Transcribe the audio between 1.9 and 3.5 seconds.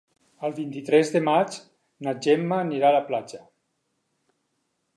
na Gemma anirà a la platja.